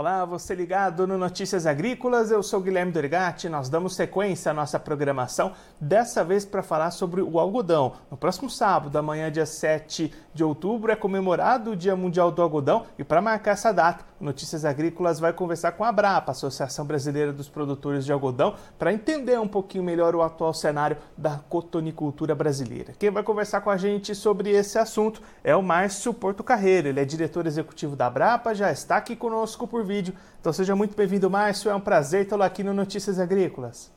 [0.00, 3.48] Olá, você ligado no Notícias Agrícolas, eu sou Guilherme Dorigatti.
[3.48, 7.94] Nós damos sequência à nossa programação, dessa vez para falar sobre o algodão.
[8.08, 12.86] No próximo sábado, amanhã, dia 7 de outubro, é comemorado o Dia Mundial do Algodão
[12.96, 17.32] e para marcar essa data, o Notícias Agrícolas vai conversar com a Abrapa, Associação Brasileira
[17.32, 22.94] dos Produtores de Algodão, para entender um pouquinho melhor o atual cenário da cotonicultura brasileira.
[22.96, 26.86] Quem vai conversar com a gente sobre esse assunto é o Márcio Porto Carreiro.
[26.86, 30.14] Ele é diretor executivo da Abrapa, já está aqui conosco por vídeo.
[30.40, 31.70] Então seja muito bem-vindo, Márcio.
[31.70, 33.90] É um prazer tê-lo aqui no Notícias Agrícolas.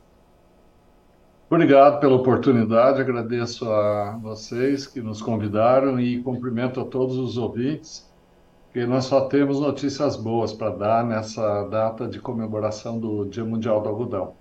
[1.53, 8.09] Obrigado pela oportunidade, agradeço a vocês que nos convidaram e cumprimento a todos os ouvintes,
[8.71, 13.81] que nós só temos notícias boas para dar nessa data de comemoração do Dia Mundial
[13.81, 14.33] do Algodão.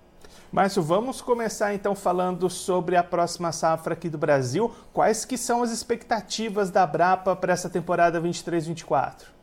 [0.49, 4.71] Márcio, vamos começar então falando sobre a próxima safra aqui do Brasil.
[4.93, 9.40] Quais que são as expectativas da Brapa para essa temporada 23-24?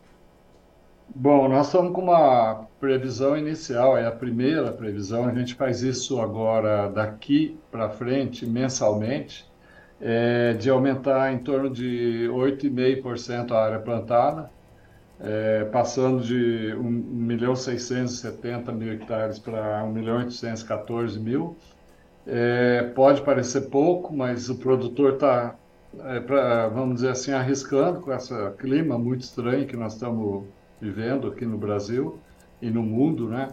[1.15, 6.21] Bom, nós estamos com uma previsão inicial, é a primeira previsão, a gente faz isso
[6.21, 9.51] agora daqui para frente, mensalmente,
[10.01, 14.51] é, de aumentar em torno de 8,5% a área plantada,
[15.21, 21.57] é, passando de 1 milhão 670 mil hectares para 1 milhão 814 mil.
[22.27, 25.57] É, pode parecer pouco, mas o produtor está,
[25.99, 26.21] é,
[26.71, 30.47] vamos dizer assim, arriscando com esse clima muito estranho que nós estamos
[30.81, 32.19] vivendo aqui no Brasil
[32.61, 33.51] e no mundo, né?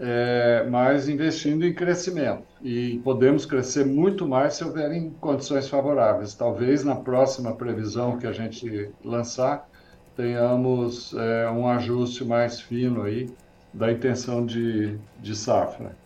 [0.00, 2.44] É, mas investindo em crescimento.
[2.62, 6.34] E podemos crescer muito mais se houverem condições favoráveis.
[6.34, 9.68] Talvez na próxima previsão que a gente lançar,
[10.16, 13.28] tenhamos é, um ajuste mais fino aí
[13.72, 15.96] da intenção de, de safra.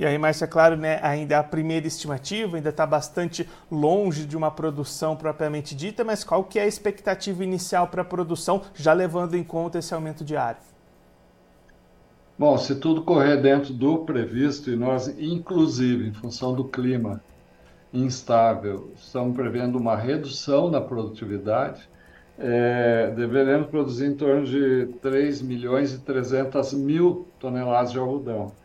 [0.00, 4.34] E aí, Márcia, é claro, né, ainda a primeira estimativa ainda está bastante longe de
[4.34, 8.94] uma produção propriamente dita, mas qual que é a expectativa inicial para a produção, já
[8.94, 10.58] levando em conta esse aumento diário?
[12.38, 17.22] Bom, se tudo correr dentro do previsto, e nós, inclusive, em função do clima
[17.92, 21.86] instável, estamos prevendo uma redução na produtividade,
[22.38, 28.58] é, deveremos produzir em torno de 3 milhões e 300 mil toneladas de algodão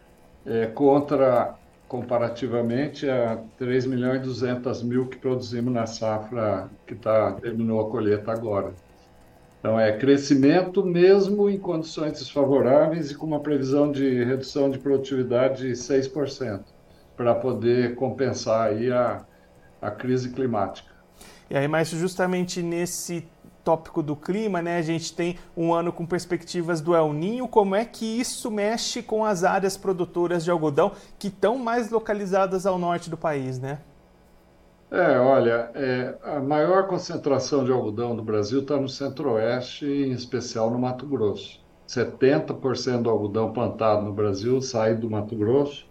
[0.45, 1.55] é, contra,
[1.87, 7.89] comparativamente, a 3 milhões e 200 mil que produzimos na safra que tá, terminou a
[7.89, 8.73] colheita agora.
[9.59, 15.67] Então, é crescimento mesmo em condições desfavoráveis e com uma previsão de redução de produtividade
[15.67, 16.61] de 6%,
[17.17, 19.25] para poder compensar aí a,
[19.81, 20.93] a crise climática.
[21.49, 23.27] E aí, Márcio, justamente nesse
[23.65, 24.77] tópico do clima, né?
[24.77, 27.47] A gente tem um ano com perspectivas do El Ninho.
[27.47, 32.67] Como é que isso mexe com as áreas produtoras de algodão que estão mais localizadas
[32.67, 33.79] ao norte do país, né?
[34.91, 40.69] É, olha, é, a maior concentração de algodão do Brasil está no centro-oeste, em especial
[40.69, 41.59] no Mato Grosso.
[41.87, 45.87] 70% do algodão plantado no Brasil sai do Mato Grosso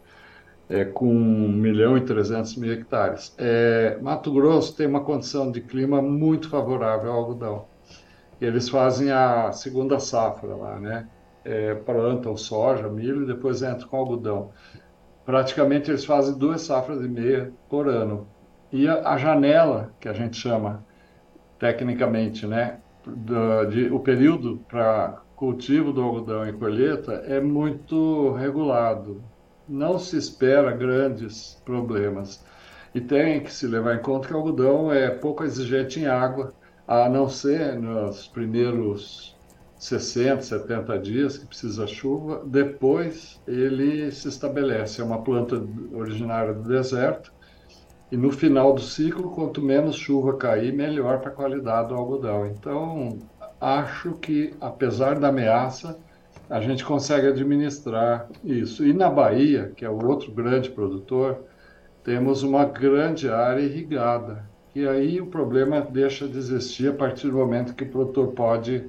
[0.69, 3.35] é, com 1 milhão e 300 mil hectares.
[3.39, 7.67] É, Mato Grosso tem uma condição de clima muito favorável ao algodão.
[8.41, 11.09] Eles fazem a segunda safra lá, né?
[11.45, 14.51] É, plantam soja, milho e depois entram com algodão.
[15.27, 18.27] Praticamente eles fazem duas safras e meia por ano.
[18.73, 20.85] E a, a janela, que a gente chama
[21.59, 22.79] tecnicamente, né?
[23.07, 29.23] Do, de, o período para cultivo do algodão e colheita é muito regulado
[29.69, 32.45] não se espera grandes problemas.
[32.95, 36.55] E tem que se levar em conta que o algodão é pouco exigente em água,
[36.87, 39.35] a não ser nos primeiros
[39.79, 45.01] 60, 70 dias que precisa chuva, depois ele se estabelece.
[45.01, 47.33] É uma planta originária do deserto,
[48.13, 52.47] e no final do ciclo, quanto menos chuva cair, melhor para a qualidade do algodão.
[52.47, 53.19] Então,
[53.61, 55.99] acho que, apesar da ameaça,
[56.49, 58.87] a gente consegue administrar isso.
[58.87, 61.45] E na Bahia, que é o outro grande produtor,
[62.03, 64.45] temos uma grande área irrigada.
[64.75, 68.87] E aí o problema deixa de existir a partir do momento que o produtor pode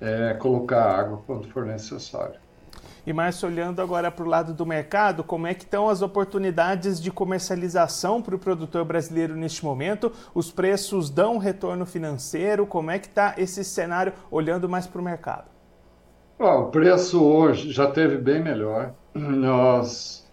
[0.00, 2.40] é, colocar água quando for necessário.
[3.06, 7.00] E Márcio, olhando agora para o lado do mercado, como é que estão as oportunidades
[7.00, 10.12] de comercialização para o produtor brasileiro neste momento?
[10.34, 12.66] Os preços dão retorno financeiro?
[12.66, 15.57] Como é que está esse cenário olhando mais para o mercado?
[16.38, 18.92] O preço hoje já teve bem melhor.
[19.12, 20.24] Nós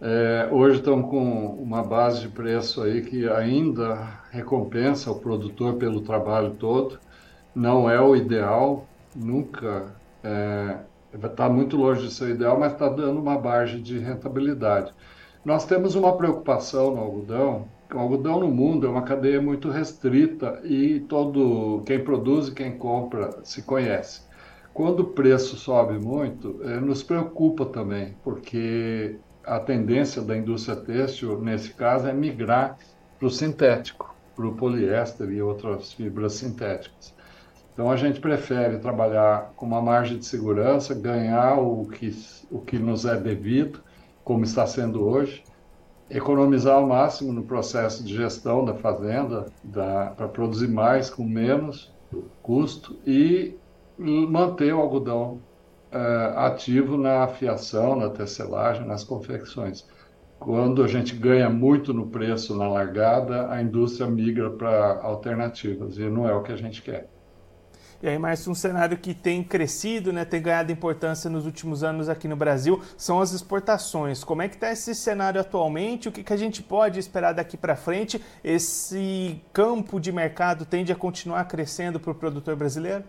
[0.00, 6.02] é, hoje estamos com uma base de preço aí que ainda recompensa o produtor pelo
[6.02, 6.98] trabalho todo.
[7.54, 8.86] Não é o ideal,
[9.16, 9.86] nunca
[11.14, 14.92] está é, muito longe de ser o ideal, mas está dando uma margem de rentabilidade.
[15.44, 17.66] Nós temos uma preocupação no algodão.
[17.92, 22.76] O algodão no mundo é uma cadeia muito restrita e todo quem produz e quem
[22.76, 24.27] compra se conhece.
[24.78, 31.40] Quando o preço sobe muito, é, nos preocupa também, porque a tendência da indústria têxtil,
[31.40, 32.78] nesse caso, é migrar
[33.18, 37.12] para o sintético, para o poliéster e outras fibras sintéticas.
[37.72, 42.16] Então a gente prefere trabalhar com uma margem de segurança, ganhar o que,
[42.48, 43.82] o que nos é devido,
[44.22, 45.42] como está sendo hoje,
[46.08, 49.46] economizar ao máximo no processo de gestão da fazenda,
[50.16, 51.92] para produzir mais com menos
[52.44, 53.58] custo e
[53.98, 55.40] manter o algodão
[55.90, 59.86] é, ativo na afiação, na tecelagem, nas confecções.
[60.38, 66.08] Quando a gente ganha muito no preço na largada, a indústria migra para alternativas e
[66.08, 67.08] não é o que a gente quer.
[68.00, 72.08] E aí, Márcio, um cenário que tem crescido, né, tem ganhado importância nos últimos anos
[72.08, 74.22] aqui no Brasil, são as exportações.
[74.22, 76.08] Como é que está esse cenário atualmente?
[76.08, 78.22] O que, que a gente pode esperar daqui para frente?
[78.44, 83.02] Esse campo de mercado tende a continuar crescendo para o produtor brasileiro?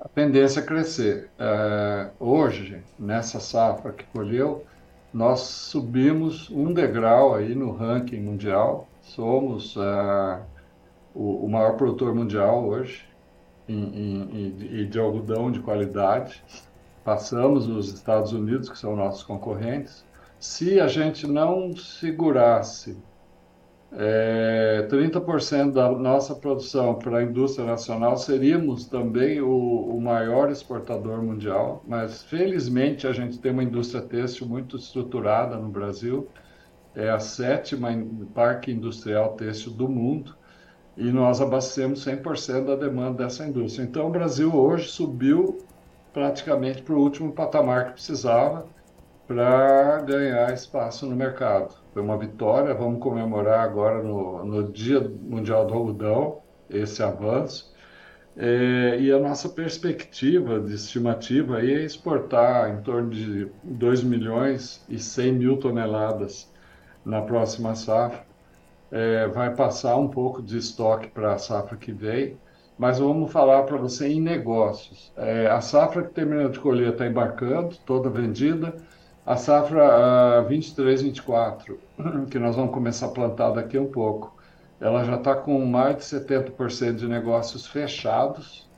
[0.00, 1.30] A tendência é crescer.
[1.38, 4.64] É, hoje, nessa safra que colheu,
[5.12, 8.88] nós subimos um degrau aí no ranking mundial.
[9.02, 10.40] Somos é,
[11.14, 13.06] o, o maior produtor mundial hoje
[13.68, 16.42] e de algodão de qualidade.
[17.04, 20.04] Passamos os Estados Unidos, que são nossos concorrentes.
[20.38, 22.96] Se a gente não segurasse
[23.92, 31.22] é, 30% da nossa produção para a indústria nacional, seríamos também o, o, maior exportador
[31.22, 31.82] mundial.
[31.86, 36.28] Mas, felizmente, a gente tem uma indústria têxtil muito estruturada no Brasil.
[36.94, 37.88] É a sétima
[38.34, 40.36] parque industrial têxtil do mundo
[40.96, 43.84] e nós abastecemos 100% da demanda dessa indústria.
[43.84, 45.58] Então, o Brasil hoje subiu
[46.12, 48.66] praticamente para o último patamar que precisava
[49.26, 51.79] para ganhar espaço no mercado.
[51.92, 57.74] Foi uma vitória, vamos comemorar agora no, no Dia Mundial do Algodão esse avanço.
[58.36, 64.84] É, e a nossa perspectiva de estimativa aí é exportar em torno de 2 milhões
[64.88, 66.52] e 100 mil toneladas
[67.04, 68.30] na próxima safra
[68.90, 72.36] é, vai passar um pouco de estoque para a safra que vem,
[72.76, 75.12] mas vamos falar para você em negócios.
[75.16, 78.74] É, a safra que termina de colher está embarcando, toda vendida.
[79.26, 81.78] A safra uh, 23, 24,
[82.30, 84.34] que nós vamos começar a plantar daqui a um pouco,
[84.80, 88.68] ela já está com mais de 70% de negócios fechados.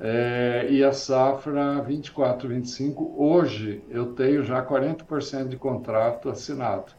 [0.00, 6.92] É, e a safra 24, 25, hoje eu tenho já 40% de contrato assinado.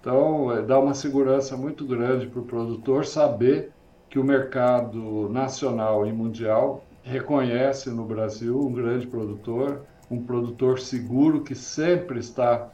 [0.00, 3.72] Então, é, dá uma segurança muito grande para o produtor saber
[4.08, 11.42] que o mercado nacional e mundial reconhece no Brasil um grande produtor, um produtor seguro
[11.42, 12.70] que sempre está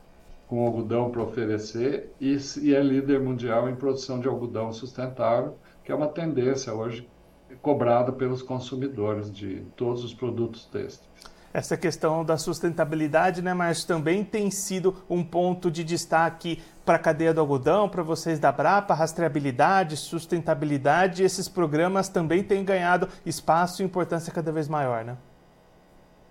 [0.47, 5.91] com algodão para oferecer e, e é líder mundial em produção de algodão sustentável, que
[5.91, 7.09] é uma tendência hoje
[7.63, 11.09] cobrada pelos consumidores de todos os produtos têxteis
[11.55, 16.99] essa questão da sustentabilidade, né, mas também tem sido um ponto de destaque para a
[16.99, 23.83] cadeia do algodão, para vocês da Brapa, rastreabilidade, sustentabilidade, esses programas também têm ganhado espaço
[23.83, 25.17] e importância cada vez maior, né?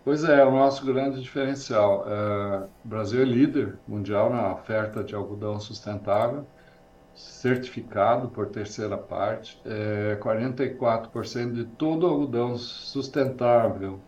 [0.04, 2.06] Pois é, é o nosso grande diferencial.
[2.06, 6.46] É, o Brasil é líder mundial na oferta de algodão sustentável,
[7.16, 9.62] certificado por terceira parte.
[9.66, 14.00] É, 44% de todo algodão sustentável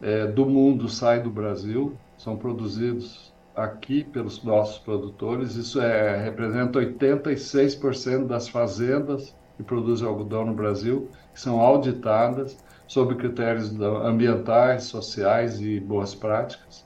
[0.00, 5.56] é, do mundo sai do Brasil, são produzidos aqui pelos nossos produtores.
[5.56, 13.14] Isso é, representa 86% das fazendas que produzem algodão no Brasil, que são auditadas sob
[13.14, 16.84] critérios ambientais, sociais e boas práticas,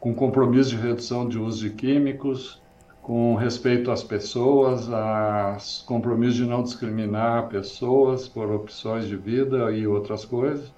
[0.00, 2.62] com compromisso de redução de uso de químicos,
[3.02, 9.86] com respeito às pessoas, as compromisso de não discriminar pessoas por opções de vida e
[9.86, 10.72] outras coisas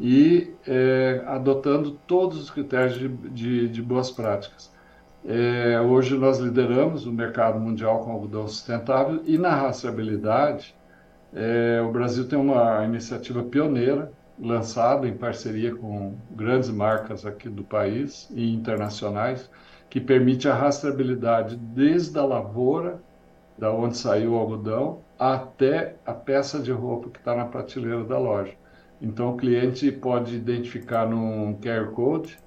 [0.00, 4.72] e é, adotando todos os critérios de, de, de boas práticas.
[5.24, 10.74] É, hoje nós lideramos o mercado mundial com algodão sustentável e na rastreabilidade
[11.32, 17.64] é, o Brasil tem uma iniciativa pioneira lançada em parceria com grandes marcas aqui do
[17.64, 19.50] país e internacionais
[19.90, 23.00] que permite a rastreabilidade desde a lavoura,
[23.56, 28.18] da onde saiu o algodão, até a peça de roupa que está na prateleira da
[28.18, 28.54] loja.
[29.00, 32.38] Então, o cliente pode identificar num QR Code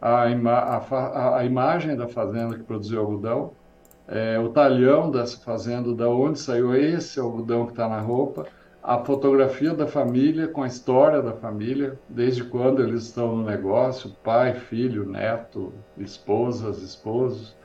[0.00, 3.52] a, ima a, a imagem da fazenda que produziu algodão,
[4.06, 8.46] é, o talhão dessa fazenda, da onde saiu esse algodão que está na roupa,
[8.82, 14.10] a fotografia da família com a história da família, desde quando eles estão no negócio,
[14.22, 17.56] pai, filho, neto, esposas, esposos.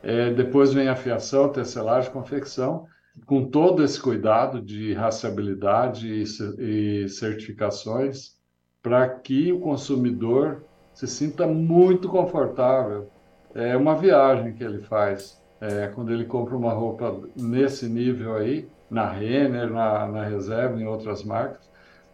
[0.00, 2.86] É, depois vem a fiação, tecelagem, confecção
[3.26, 8.36] com todo esse cuidado de rastreabilidade e, e certificações
[8.80, 13.10] para que o consumidor se sinta muito confortável.
[13.54, 18.68] É uma viagem que ele faz é, quando ele compra uma roupa nesse nível aí,
[18.90, 21.68] na Renner, na, na Reserva, em outras marcas,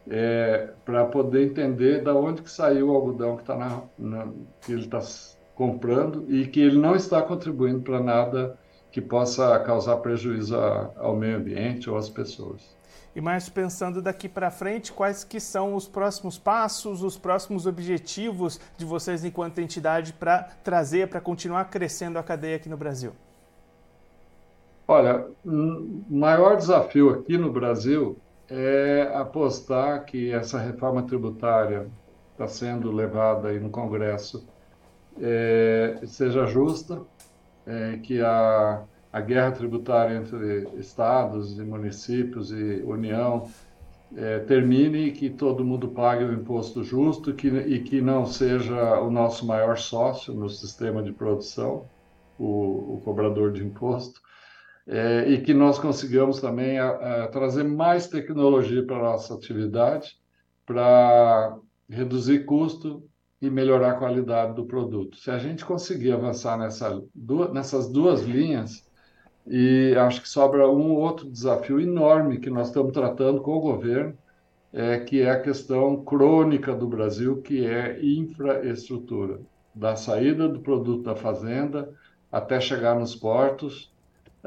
[0.09, 4.29] é, para poder entender da onde que saiu o algodão que, tá na, na,
[4.61, 5.00] que ele está
[5.55, 8.59] comprando e que ele não está contribuindo para nada
[8.91, 12.76] que possa causar prejuízo a, ao meio ambiente ou às pessoas.
[13.15, 18.61] E mais pensando daqui para frente, quais que são os próximos passos, os próximos objetivos
[18.76, 23.15] de vocês enquanto entidade para trazer, para continuar crescendo a cadeia aqui no Brasil?
[24.88, 31.88] Olha, o maior desafio aqui no Brasil é apostar que essa reforma tributária
[32.33, 34.47] está sendo levada aí no Congresso
[35.21, 37.02] é, seja justa,
[37.66, 43.49] é, que a, a guerra tributária entre estados e municípios e União
[44.14, 49.00] é, termine e que todo mundo pague o imposto justo que, e que não seja
[49.00, 51.87] o nosso maior sócio no sistema de produção,
[52.38, 54.21] o, o cobrador de imposto,
[54.87, 60.16] é, e que nós consigamos também a, a trazer mais tecnologia para a nossa atividade,
[60.64, 61.57] para
[61.88, 63.02] reduzir custo
[63.40, 65.16] e melhorar a qualidade do produto.
[65.16, 67.02] Se a gente conseguir avançar nessa,
[67.52, 68.87] nessas duas linhas,
[69.47, 74.16] e acho que sobra um outro desafio enorme que nós estamos tratando com o governo,
[74.73, 79.40] é, que é a questão crônica do Brasil, que é infraestrutura,
[79.75, 81.93] da saída do produto da fazenda
[82.33, 83.95] até chegar nos portos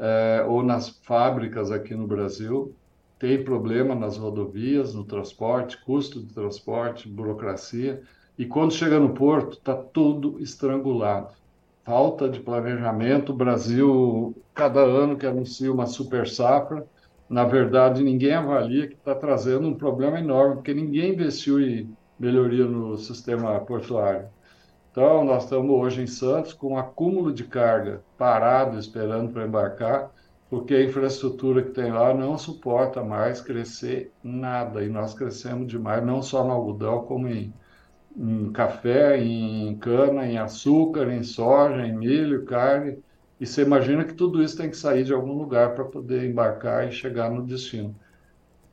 [0.00, 2.74] é, ou nas fábricas aqui no Brasil.
[3.18, 8.02] Tem problema nas rodovias, no transporte, custo de transporte, burocracia.
[8.38, 11.34] E quando chega no porto, está tudo estrangulado.
[11.84, 13.32] Falta de planejamento.
[13.32, 16.86] O Brasil, cada ano que anuncia uma super safra,
[17.28, 22.64] na verdade, ninguém avalia que está trazendo um problema enorme, porque ninguém investiu em melhoria
[22.64, 24.28] no sistema portuário.
[25.02, 30.12] Então, nós estamos hoje em Santos com um acúmulo de carga parado, esperando para embarcar,
[30.50, 34.84] porque a infraestrutura que tem lá não suporta mais crescer nada.
[34.84, 37.50] E nós crescemos demais, não só no algodão, como em
[38.16, 43.02] em café, em cana, em açúcar, em soja, em milho, carne.
[43.40, 46.86] E você imagina que tudo isso tem que sair de algum lugar para poder embarcar
[46.88, 47.96] e chegar no destino.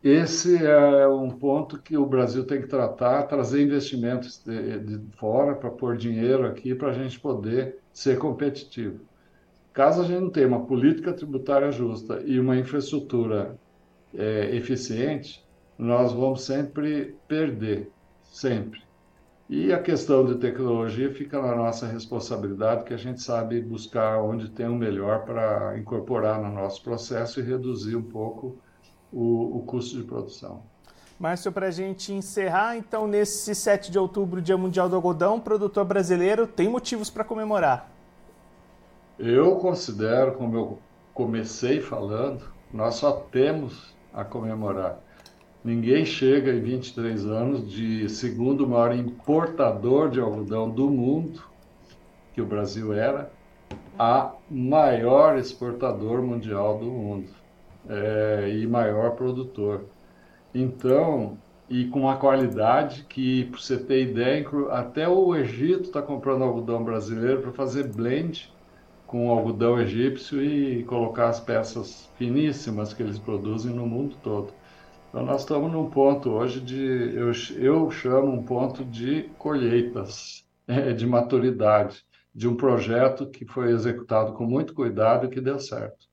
[0.09, 5.53] Esse é um ponto que o Brasil tem que tratar, trazer investimentos de, de fora
[5.53, 9.01] para pôr dinheiro aqui para a gente poder ser competitivo.
[9.73, 13.59] Caso a gente não tenha uma política tributária justa e uma infraestrutura
[14.15, 15.45] é, eficiente,
[15.77, 17.91] nós vamos sempre perder,
[18.23, 18.79] sempre.
[19.49, 24.51] E a questão de tecnologia fica na nossa responsabilidade, que a gente sabe buscar onde
[24.51, 28.57] tem o melhor para incorporar no nosso processo e reduzir um pouco
[29.11, 30.61] o, o custo de produção.
[31.19, 35.83] Márcio, para a gente encerrar, então, nesse 7 de outubro, Dia Mundial do Algodão, produtor
[35.83, 37.89] brasileiro tem motivos para comemorar?
[39.17, 40.79] Eu considero, como eu
[41.15, 44.99] comecei falando, nós só temos a comemorar.
[45.63, 51.41] Ninguém chega em 23 anos de segundo maior importador de algodão do mundo,
[52.35, 53.31] que o Brasil era,
[53.97, 57.46] a maior exportador mundial do mundo
[57.89, 59.85] é, e maior produtor.
[60.53, 61.37] Então,
[61.69, 66.83] e com uma qualidade que, para você ter ideia, até o Egito está comprando algodão
[66.83, 68.51] brasileiro para fazer blend
[69.05, 74.53] com algodão egípcio e colocar as peças finíssimas que eles produzem no mundo todo.
[75.09, 80.91] Então, nós estamos num ponto hoje de, eu, eu chamo um ponto de colheitas, é,
[80.93, 86.06] de maturidade, de um projeto que foi executado com muito cuidado e que deu certo.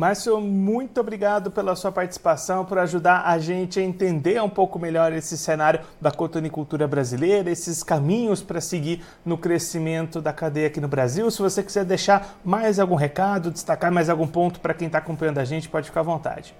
[0.00, 5.12] Márcio, muito obrigado pela sua participação, por ajudar a gente a entender um pouco melhor
[5.12, 10.88] esse cenário da cotonicultura brasileira, esses caminhos para seguir no crescimento da cadeia aqui no
[10.88, 11.30] Brasil.
[11.30, 15.36] Se você quiser deixar mais algum recado, destacar mais algum ponto para quem está acompanhando
[15.36, 16.56] a gente, pode ficar à vontade.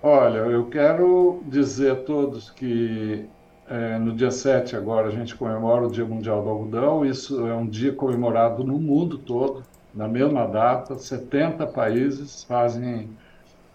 [0.00, 3.28] Olha, eu quero dizer a todos que
[3.68, 7.04] é, no dia 7 agora a gente comemora o Dia Mundial do Algodão.
[7.04, 10.96] Isso é um dia comemorado no mundo todo, na mesma data.
[10.96, 13.10] 70 países fazem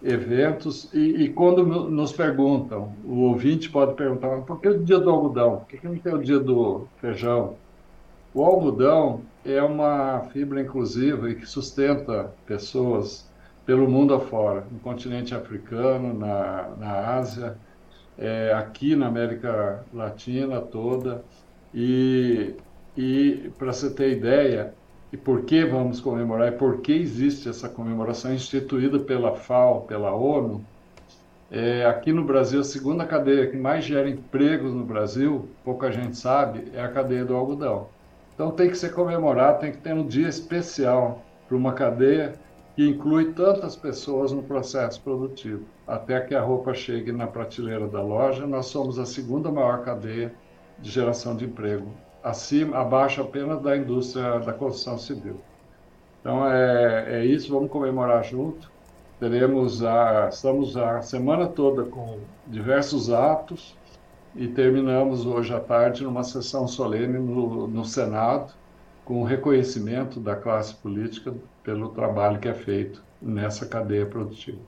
[0.02, 5.10] eventos e, e quando nos perguntam, o ouvinte pode perguntar, por que o Dia do
[5.10, 5.58] Algodão?
[5.58, 7.56] Por que, que não tem o Dia do Feijão?
[8.34, 13.28] O algodão é uma fibra inclusiva e que sustenta pessoas
[13.64, 17.56] pelo mundo afora, no continente africano, na, na Ásia,
[18.16, 21.24] é, aqui na América Latina toda.
[21.74, 22.54] E,
[22.96, 24.74] e para você ter ideia,
[25.12, 30.14] e por que vamos comemorar, e por que existe essa comemoração instituída pela FAO, pela
[30.14, 30.64] ONU,
[31.50, 36.16] É, aqui no Brasil, a segunda cadeia que mais gera empregos no Brasil, pouca gente
[36.16, 37.88] sabe, é a cadeia do algodão.
[38.34, 42.34] Então tem que ser comemorado, tem que ter um dia especial para uma cadeia
[42.76, 45.64] que inclui tantas pessoas no processo produtivo.
[45.86, 50.34] Até que a roupa chegue na prateleira da loja, nós somos a segunda maior cadeia
[50.78, 55.40] de geração de emprego, acima, abaixo apenas da indústria da construção civil.
[56.20, 58.70] Então é, é isso, vamos comemorar junto.
[59.18, 63.76] Teremos a, estamos a semana toda com diversos atos
[64.36, 68.52] e terminamos hoje à tarde numa sessão solene no, no Senado
[69.04, 71.34] com o reconhecimento da classe política
[71.64, 74.58] pelo trabalho que é feito nessa cadeia produtiva.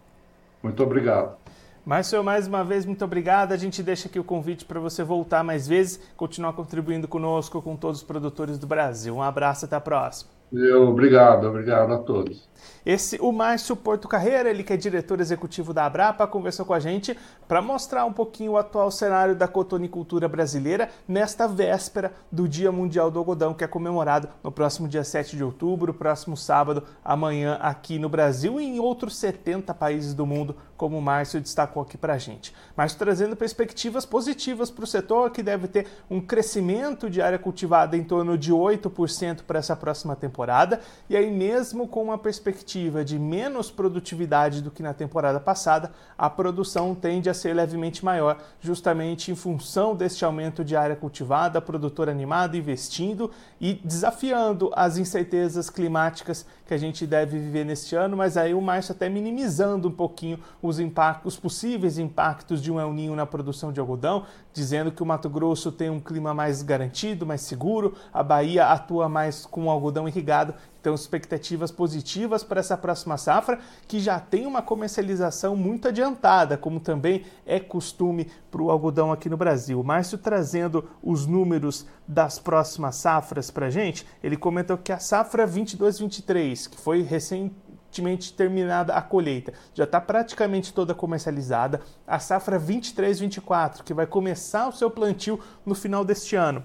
[0.62, 1.36] Muito obrigado.
[1.84, 3.52] Márcio, mais uma vez, muito obrigado.
[3.52, 7.74] A gente deixa aqui o convite para você voltar mais vezes, continuar contribuindo conosco, com
[7.74, 9.14] todos os produtores do Brasil.
[9.14, 10.30] Um abraço, até a próxima.
[10.52, 12.48] Eu, obrigado, obrigado a todos.
[12.84, 16.80] Esse, o Márcio Porto Carreira, ele que é diretor executivo da Abrapa, conversou com a
[16.80, 22.72] gente para mostrar um pouquinho o atual cenário da cotonicultura brasileira nesta véspera do Dia
[22.72, 27.56] Mundial do Algodão, que é comemorado no próximo dia 7 de outubro, próximo sábado, amanhã
[27.60, 31.98] aqui no Brasil e em outros 70 países do mundo, como o Márcio destacou aqui
[31.98, 32.54] para a gente.
[32.74, 37.98] Márcio trazendo perspectivas positivas para o setor, que deve ter um crescimento de área cultivada
[37.98, 43.04] em torno de 8% para essa próxima temporada, e aí mesmo com uma perspectiva perspectiva
[43.04, 48.38] de menos produtividade do que na temporada passada, a produção tende a ser levemente maior,
[48.60, 55.68] justamente em função deste aumento de área cultivada, produtor animado, investindo e desafiando as incertezas
[55.68, 59.90] climáticas que a gente deve viver neste ano, mas aí o Márcio até minimizando um
[59.90, 64.92] pouquinho os impactos, os possíveis impactos de um El Ninho na produção de algodão, dizendo
[64.92, 69.44] que o Mato Grosso tem um clima mais garantido, mais seguro, a Bahia atua mais
[69.44, 75.54] com algodão irrigado então, expectativas positivas para essa próxima safra, que já tem uma comercialização
[75.54, 79.82] muito adiantada, como também é costume para o algodão aqui no Brasil.
[79.84, 85.46] Márcio trazendo os números das próximas safras para a gente, ele comentou que a safra
[85.46, 91.82] 22-23, que foi recentemente terminada a colheita, já está praticamente toda comercializada.
[92.06, 96.64] A safra 23-24, que vai começar o seu plantio no final deste ano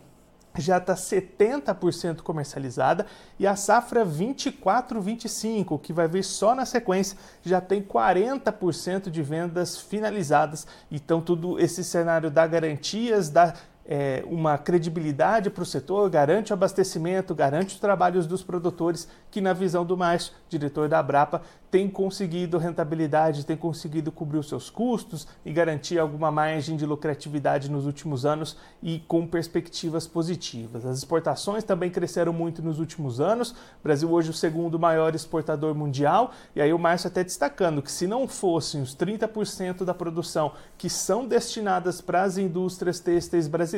[0.57, 3.05] já está 70% comercializada
[3.39, 9.77] e a safra 24-25, que vai vir só na sequência, já tem 40% de vendas
[9.77, 10.65] finalizadas.
[10.91, 13.53] Então, tudo esse cenário dá garantias, dá
[13.87, 19.39] é, uma credibilidade para o setor, garante o abastecimento, garante os trabalhos dos produtores, que
[19.39, 24.69] na visão do Márcio, diretor da Abrapa, tem conseguido rentabilidade, tem conseguido cobrir os seus
[24.69, 30.85] custos e garantir alguma margem de lucratividade nos últimos anos e com perspectivas positivas.
[30.85, 33.51] As exportações também cresceram muito nos últimos anos.
[33.51, 37.81] O Brasil hoje é o segundo maior exportador mundial e aí o Márcio até destacando
[37.81, 43.49] que se não fossem os 30% da produção que são destinadas para as indústrias têxteis
[43.49, 43.74] brasileiras,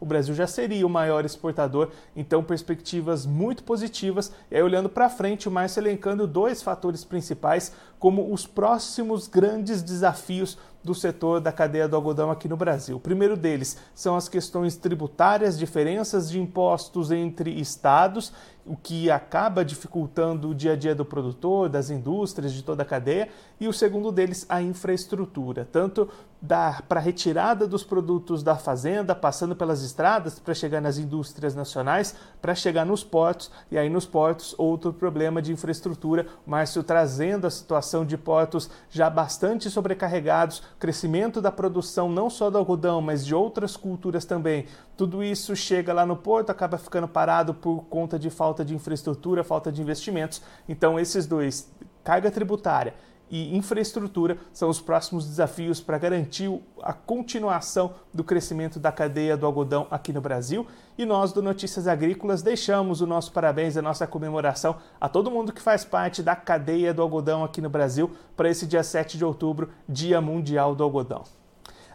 [0.00, 1.90] o Brasil já seria o maior exportador.
[2.14, 4.32] Então perspectivas muito positivas.
[4.50, 9.26] E aí olhando para frente, o Márcio elencando dois fatores principais principais como os próximos
[9.26, 12.96] grandes desafios do setor da cadeia do algodão aqui no Brasil.
[12.96, 18.32] O primeiro deles são as questões tributárias, diferenças de impostos entre estados,
[18.64, 22.86] o que acaba dificultando o dia a dia do produtor, das indústrias, de toda a
[22.86, 23.28] cadeia,
[23.58, 26.08] e o segundo deles, a infraestrutura, tanto
[26.46, 32.14] para a retirada dos produtos da fazenda, passando pelas estradas para chegar nas indústrias nacionais,
[32.40, 37.50] para chegar nos portos, e aí nos portos outro problema de infraestrutura, Márcio trazendo a
[37.50, 43.34] situação de portos já bastante sobrecarregados, crescimento da produção não só do algodão, mas de
[43.34, 44.66] outras culturas também.
[44.96, 49.42] Tudo isso chega lá no porto, acaba ficando parado por conta de falta de infraestrutura,
[49.42, 50.42] falta de investimentos.
[50.68, 51.70] Então, esses dois,
[52.04, 52.94] carga tributária
[53.30, 56.50] e infraestrutura são os próximos desafios para garantir
[56.82, 60.66] a continuação do crescimento da cadeia do algodão aqui no Brasil.
[60.96, 65.52] E nós do Notícias Agrícolas deixamos o nosso parabéns, a nossa comemoração a todo mundo
[65.52, 69.24] que faz parte da cadeia do algodão aqui no Brasil para esse dia 7 de
[69.24, 71.24] outubro, Dia Mundial do Algodão.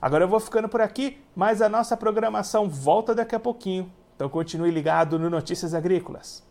[0.02, 3.92] Agora eu vou ficando por aqui, mas a nossa programação volta daqui a pouquinho.
[4.16, 6.51] Então continue ligado no Notícias Agrícolas.